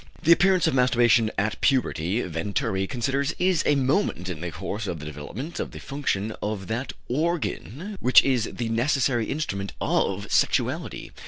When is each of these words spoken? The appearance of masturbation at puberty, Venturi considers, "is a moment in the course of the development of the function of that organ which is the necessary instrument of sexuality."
The 0.23 0.31
appearance 0.31 0.65
of 0.65 0.73
masturbation 0.73 1.29
at 1.37 1.61
puberty, 1.61 2.23
Venturi 2.23 2.87
considers, 2.87 3.35
"is 3.37 3.61
a 3.67 3.75
moment 3.75 4.29
in 4.29 4.41
the 4.41 4.49
course 4.49 4.87
of 4.87 4.97
the 4.97 5.05
development 5.05 5.59
of 5.59 5.73
the 5.73 5.79
function 5.79 6.31
of 6.41 6.65
that 6.69 6.93
organ 7.07 7.97
which 7.99 8.23
is 8.23 8.49
the 8.51 8.69
necessary 8.69 9.25
instrument 9.27 9.73
of 9.79 10.25
sexuality." 10.31 11.11